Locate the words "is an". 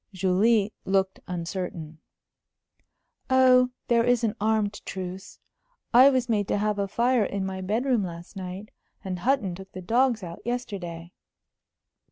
4.03-4.35